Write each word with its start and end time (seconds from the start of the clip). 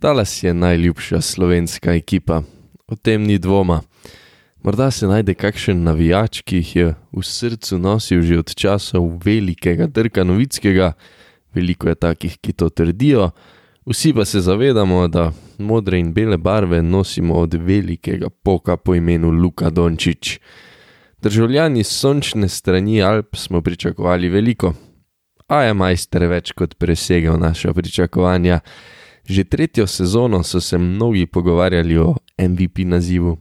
Dallas 0.00 0.42
je 0.42 0.54
najljubša 0.54 1.20
slovenska 1.20 1.94
ekipa, 1.94 2.42
o 2.86 2.96
tem 2.96 3.22
ni 3.22 3.38
dvoma. 3.38 3.80
Morda 4.62 4.90
se 4.90 5.06
najde 5.06 5.34
kakšen 5.34 5.82
navijač, 5.82 6.38
ki 6.46 6.56
jih 6.56 6.76
je 6.76 6.92
v 7.12 7.22
srcu 7.22 7.78
nosil 7.78 8.22
že 8.22 8.38
od 8.38 8.54
časov 8.54 9.08
velikega 9.24 9.88
Drka 9.90 10.22
Novickega, 10.24 10.92
veliko 11.54 11.88
je 11.88 11.94
takih, 11.94 12.36
ki 12.38 12.52
to 12.52 12.68
trdijo, 12.70 13.30
vsi 13.90 14.12
pa 14.14 14.24
se 14.24 14.40
zavedamo, 14.40 15.08
da 15.08 15.32
modre 15.58 15.98
in 15.98 16.12
bele 16.14 16.38
barve 16.38 16.78
nosimo 16.82 17.34
od 17.34 17.54
velikega 17.54 18.30
poka 18.30 18.76
po 18.76 18.94
imenu 18.94 19.30
Luka 19.30 19.70
Dončić. 19.70 20.38
Državljani 21.22 21.84
sončne 21.84 22.48
strani 22.48 23.02
Alp 23.02 23.36
smo 23.36 23.62
pričakovali 23.62 24.28
veliko, 24.28 24.74
a 25.48 25.62
je 25.62 25.74
majster 25.74 26.28
več 26.30 26.52
kot 26.52 26.78
presegel 26.78 27.34
naša 27.38 27.74
pričakovanja. 27.74 28.60
Že 29.28 29.44
tretjo 29.44 29.86
sezono 29.86 30.42
so 30.42 30.60
se 30.60 30.78
mnogi 30.78 31.26
pogovarjali 31.26 31.98
o 31.98 32.14
MVP 32.40 32.78
nazivu, 32.78 33.36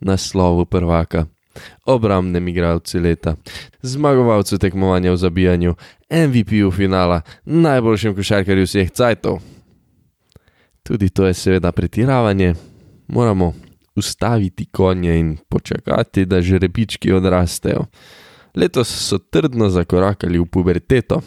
naslovu 0.00 0.64
prvaka, 0.64 1.26
obramnem 1.86 2.48
igralcu 2.48 2.98
leta, 2.98 3.36
zmagovalcu 3.82 4.58
tekmovanja 4.58 5.12
v 5.12 5.16
zabijanju, 5.16 5.74
MVP-u 6.10 6.70
finala, 6.70 7.22
najboljšem 7.44 8.14
košarkarju 8.14 8.64
vseh 8.64 8.90
cajtov. 8.90 9.40
Tudi 10.82 11.08
to 11.08 11.26
je 11.26 11.34
seveda 11.34 11.72
pretiravanje, 11.72 12.54
moramo 13.08 13.54
ustaviti 13.96 14.64
konje 14.64 15.18
in 15.20 15.36
počakati, 15.48 16.24
da 16.24 16.42
žrebički 16.42 17.12
odrastejo. 17.12 17.86
Letos 18.54 18.88
so 18.88 19.18
trdno 19.18 19.68
zakorakali 19.68 20.38
v 20.38 20.46
puberteto, 20.46 21.20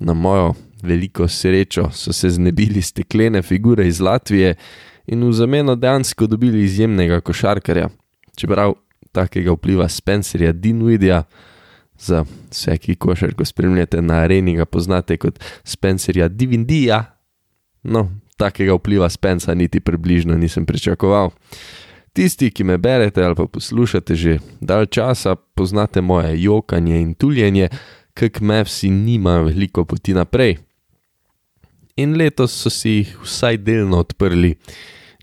na 0.00 0.14
mojo 0.14 0.54
veliko 0.82 1.28
srečo 1.28 1.90
so 1.92 2.12
se 2.12 2.30
znebili 2.30 2.82
steklene 2.82 3.42
figure 3.42 3.88
iz 3.88 4.00
Latvije 4.00 4.54
in 5.06 5.24
v 5.24 5.32
zameno 5.32 5.76
dejansko 5.76 6.26
dobili 6.26 6.64
izjemnega 6.64 7.20
košarkarja. 7.20 7.88
Čeprav 8.36 8.74
takega 9.12 9.52
vpliva 9.52 9.88
Spencerja 9.88 10.52
Dinwidija, 10.52 11.22
za 11.98 12.24
vse, 12.50 12.76
ki 12.78 12.94
košarko 12.94 13.44
spremljate 13.44 14.02
na 14.02 14.14
areni, 14.14 14.56
ga 14.56 14.64
poznate 14.64 15.16
kot 15.16 15.40
Spencerja 15.64 16.28
Divindija. 16.28 17.04
No, 17.82 18.08
takega 18.36 18.74
vpliva 18.74 19.08
Spenca 19.08 19.54
niti 19.54 19.80
približno 19.80 20.36
nisem 20.36 20.66
pričakoval. 20.66 21.30
Tisti, 22.12 22.50
ki 22.50 22.64
me 22.64 22.78
berete 22.78 23.22
ali 23.24 23.34
pa 23.34 23.46
poslušate 23.46 24.14
že 24.14 24.38
dalj 24.60 24.86
časa, 24.86 25.34
poznate 25.34 26.00
moje 26.00 26.42
jokanje 26.42 27.00
in 27.00 27.14
tuljenje, 27.14 27.68
kak 28.14 28.40
mevsi 28.40 28.90
nimajo 28.90 29.44
veliko 29.44 29.84
poti 29.84 30.14
naprej. 30.14 30.56
In 31.98 32.14
letos 32.14 32.52
so 32.54 32.70
si 32.70 33.00
jih 33.00 33.16
vsaj 33.24 33.56
delno 33.66 33.98
odprli. 34.04 34.52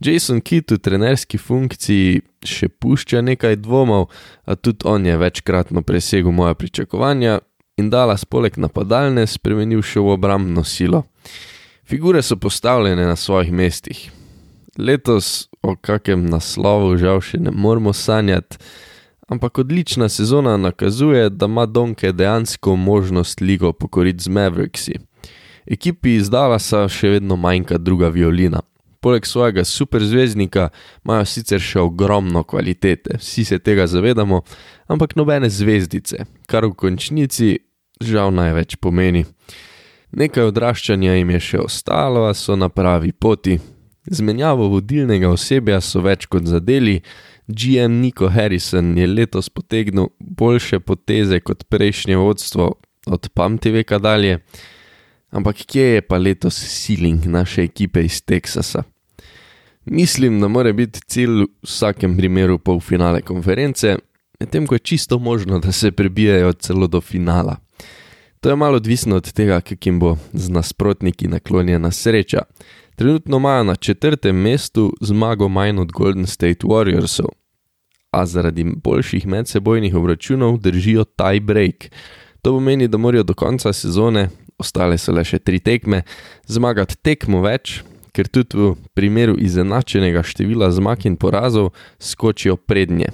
Jason 0.04 0.42
Kidd 0.44 0.74
v 0.76 0.78
trenerski 0.84 1.40
funkciji 1.40 2.20
še 2.44 2.68
pušča 2.68 3.22
nekaj 3.24 3.62
dvomov, 3.64 4.10
a 4.44 4.60
tudi 4.60 4.84
on 4.84 5.06
je 5.08 5.16
večkratno 5.18 5.86
presegel 5.88 6.36
moja 6.36 6.54
pričakovanja 6.54 7.40
in 7.80 7.90
Dallas 7.90 8.26
poleg 8.28 8.60
napadalne 8.60 9.24
spremenil 9.28 9.80
še 9.80 10.04
v 10.04 10.18
obrambno 10.18 10.66
silo. 10.68 11.06
Figure 11.88 12.20
so 12.22 12.36
postavljene 12.36 13.08
na 13.08 13.16
svojih 13.16 13.54
mestih. 13.56 14.12
Letos 14.76 15.48
o 15.64 15.78
kakem 15.80 16.28
naslovu 16.28 16.98
žal 17.00 17.24
še 17.24 17.40
ne 17.40 17.56
moremo 17.56 17.96
sanjati, 17.96 18.60
ampak 19.32 19.64
odlična 19.64 20.10
sezona 20.12 20.58
nakazuje, 20.60 21.30
da 21.30 21.48
ima 21.48 21.66
Donke 21.66 22.12
dejansko 22.12 22.76
možnost 22.76 23.40
ligo 23.40 23.72
pokoriti 23.72 24.28
z 24.28 24.28
Mavericksi. 24.28 25.00
Ekipi 25.66 26.16
iz 26.20 26.30
Dallasa 26.30 26.86
še 26.92 27.16
vedno 27.16 27.36
manjka 27.36 27.78
druga 27.78 28.10
violina. 28.14 28.62
Poleg 29.02 29.26
svojega 29.26 29.64
superzvezdnika 29.66 30.70
imajo 31.06 31.26
sicer 31.30 31.62
še 31.62 31.80
ogromno 31.82 32.42
kvalitete, 32.44 33.20
vsi 33.22 33.46
se 33.46 33.60
tega 33.62 33.86
zavedamo, 33.88 34.42
ampak 34.90 35.14
nobene 35.18 35.50
zvezdice, 35.50 36.26
kar 36.50 36.66
v 36.66 36.74
končnici 36.74 37.52
žal 38.02 38.34
največ 38.34 38.80
pomeni. 38.82 39.26
Nekaj 40.16 40.50
odraščanja 40.50 41.18
jim 41.18 41.34
je 41.36 41.42
še 41.50 41.62
ostalo, 41.66 42.26
a 42.30 42.34
so 42.34 42.56
na 42.58 42.70
pravi 42.70 43.12
poti. 43.12 43.60
Zmenjavo 44.06 44.70
vodilnega 44.74 45.32
osebja 45.34 45.82
so 45.82 46.02
več 46.06 46.28
kot 46.30 46.46
zadeli, 46.50 47.02
GM 47.48 48.00
Nico 48.02 48.30
Harrison 48.30 48.94
je 48.98 49.08
letos 49.08 49.50
potegnil 49.50 50.10
boljše 50.20 50.80
poteze 50.80 51.40
kot 51.46 51.66
prejšnje 51.70 52.18
vodstvo 52.18 52.72
od 53.06 53.30
pamti 53.34 53.74
veka 53.74 54.00
dalje. 54.02 54.40
Ampak 55.36 55.66
kje 55.68 55.84
je 55.84 56.02
pa 56.02 56.18
letos 56.18 56.56
ceiling 56.56 57.26
naše 57.26 57.64
ekipe 57.64 58.06
iz 58.06 58.22
Teksasa? 58.22 58.84
Mislim, 59.86 60.40
da 60.40 60.48
mora 60.48 60.74
biti 60.74 61.00
cilj 61.08 61.44
v 61.44 61.48
vsakem 61.64 62.18
primeru 62.18 62.58
polfinale 62.58 63.22
konference, 63.22 63.98
medtem 64.40 64.68
ko 64.68 64.76
je 64.76 64.80
čisto 64.80 65.20
možno, 65.20 65.60
da 65.60 65.72
se 65.72 65.92
prebijajo 65.92 66.54
celo 66.54 66.88
do 66.88 67.02
finala. 67.02 67.58
To 68.40 68.50
je 68.50 68.56
malo 68.56 68.78
odvisno 68.78 69.16
od 69.16 69.32
tega, 69.32 69.62
kakim 69.62 70.00
bo 70.00 70.18
z 70.34 70.50
nasprotniki 70.50 71.28
naklonjena 71.28 71.92
sreča. 71.92 72.42
Trenutno 72.96 73.38
imajo 73.38 73.64
na 73.64 73.76
četrtem 73.76 74.36
mestu 74.36 74.94
zmago 75.02 75.48
manj 75.48 75.80
od 75.80 75.92
Golden 75.92 76.28
State 76.28 76.64
Warriorsov, 76.64 77.30
a 78.12 78.26
zaradi 78.26 78.64
boljših 78.64 79.28
medsebojnih 79.28 79.96
obračunov 79.96 80.58
držijo 80.58 81.04
tie 81.04 81.40
break. 81.40 81.92
To 82.42 82.52
pomeni, 82.52 82.88
da 82.88 82.98
morajo 82.98 83.24
do 83.24 83.34
konca 83.34 83.74
sezone, 83.74 84.30
ostale 84.58 84.98
so 84.98 85.14
le 85.16 85.24
še 85.26 85.40
tri 85.40 85.60
tekme, 85.60 86.04
zmagati 86.48 86.98
tekmo 87.04 87.42
več, 87.46 87.82
ker 88.16 88.30
tudi 88.32 88.58
v 88.58 88.74
primeru 88.96 89.36
izenačenega 89.36 90.24
števila 90.24 90.72
zmag 90.72 91.06
in 91.06 91.18
porazov 91.20 91.74
skočijo 92.00 92.56
prednje. 92.56 93.12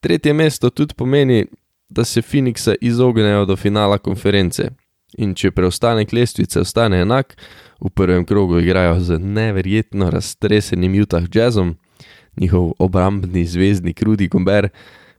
Tretje 0.00 0.34
mesto 0.34 0.70
tudi 0.70 0.94
pomeni, 0.94 1.46
da 1.90 2.04
se 2.04 2.22
Phoenixa 2.22 2.74
izognejo 2.80 3.44
do 3.44 3.56
finala 3.56 3.98
konference. 3.98 4.70
In 5.18 5.34
če 5.34 5.50
preostanek 5.50 6.12
lestvice 6.14 6.60
ostane 6.62 7.00
enak, 7.02 7.34
v 7.82 7.90
prvem 7.90 8.24
krogu 8.24 8.60
igrajo 8.60 9.00
z 9.02 9.18
neverjetno 9.18 10.10
raztresenim 10.10 10.94
Utah 11.02 11.26
Jazzom, 11.34 11.74
njihov 12.38 12.76
obrambni 12.78 13.42
zvezdnik 13.46 14.02
Rudy 14.06 14.28
Gobert, 14.30 14.70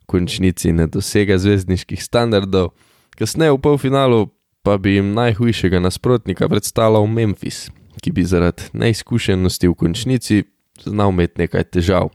končnici 0.06 0.72
ne 0.72 0.88
dosega 0.88 1.38
zvezdniških 1.38 2.00
standardov, 2.04 2.72
kasneje 3.20 3.52
v 3.52 3.60
polfinalu 3.60 4.30
pa 4.64 4.78
bi 4.78 4.96
jim 4.96 5.14
najhujšega 5.14 5.80
nasprotnika 5.80 6.50
predstavljal 6.50 7.08
Memphis, 7.08 7.70
ki 8.02 8.12
bi 8.12 8.24
zaradi 8.24 8.70
neizkušenosti 8.74 9.68
v 9.68 9.74
končnici 9.74 10.44
znal 10.86 11.10
imeti 11.10 11.42
nekaj 11.42 11.64
težav. 11.64 12.10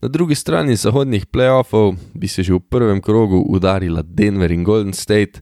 Na 0.00 0.08
drugi 0.08 0.34
strani 0.34 0.76
zahodnih 0.76 1.26
playoffov 1.26 1.96
bi 2.14 2.28
se 2.28 2.42
že 2.42 2.54
v 2.54 2.60
prvem 2.60 3.00
krogu 3.00 3.44
udarila 3.48 4.02
Denver 4.02 4.52
in 4.52 4.64
Golden 4.64 4.92
State, 4.92 5.40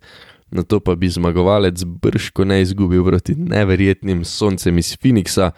na 0.51 0.63
to 0.63 0.81
pa 0.81 0.95
bi 0.95 1.09
zmagovalec 1.09 1.85
brško 1.85 2.45
ne 2.45 2.63
izgubil 2.63 3.05
proti 3.05 3.35
neverjetnim 3.35 4.25
soncem 4.25 4.79
iz 4.79 4.97
Phoenixa, 4.97 5.51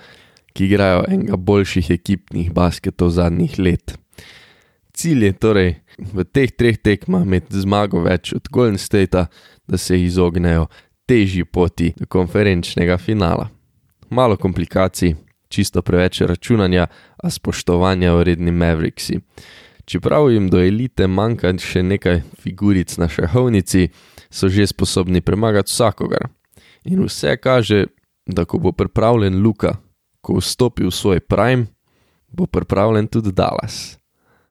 ki 0.52 0.64
igrajo 0.64 1.04
enega 1.08 1.36
boljših 1.36 1.90
ekipnih 1.90 2.52
basketov 2.52 3.10
zadnjih 3.10 3.58
let. 3.58 3.98
Cilj 4.98 5.24
je 5.24 5.32
torej 5.38 5.70
v 5.98 6.24
teh 6.26 6.50
treh 6.50 6.74
tekmah 6.74 7.22
imeti 7.22 7.60
zmago 7.62 8.00
več 8.02 8.32
od 8.34 8.48
Golden 8.50 8.78
Statea, 8.82 9.28
da 9.68 9.78
se 9.78 9.94
izognejo 9.94 10.66
težji 11.06 11.44
poti 11.44 11.92
do 11.94 12.06
konferenčnega 12.10 12.96
finala. 12.98 13.46
Malo 14.10 14.36
komplikacij, 14.36 15.14
čisto 15.48 15.82
preveč 15.86 16.20
računanja, 16.26 16.88
a 17.22 17.30
spoštovanja 17.30 18.16
vredni 18.18 18.50
Mavericksi. 18.50 19.20
Čeprav 19.84 20.32
jim 20.32 20.48
do 20.50 20.58
elite 20.58 21.06
manjka 21.06 21.54
še 21.62 21.82
nekaj 21.82 22.20
figuric 22.42 22.96
na 22.98 23.06
šahovnici, 23.08 23.88
so 24.30 24.50
že 24.50 24.66
sposobni 24.66 25.22
premagati 25.22 25.70
vsakogar. 25.70 26.26
In 26.84 27.06
vse 27.06 27.36
kaže, 27.38 27.86
da 28.26 28.44
ko 28.44 28.58
bo 28.58 28.72
pripravljen 28.72 29.38
Luka, 29.42 29.78
ko 30.20 30.40
vstopi 30.42 30.84
v 30.84 30.90
svoj 30.90 31.20
prime, 31.20 31.70
bo 32.28 32.50
pripravljen 32.50 33.06
tudi 33.06 33.32
Dallas. 33.32 33.97